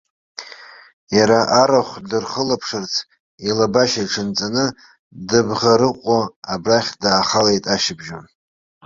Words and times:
Иара 1.17 1.39
арахә 1.61 1.95
дырхылаԥшырц, 2.09 2.93
илабашьа 3.47 4.01
иҽанҵаны, 4.05 4.65
дыбӷарыҟәҟәо 5.27 6.19
абрахь 6.53 6.91
даахалеит 7.01 7.65
ашьыбжьон. 7.73 8.25